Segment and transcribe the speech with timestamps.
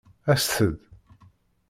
[0.31, 0.77] Aset-d!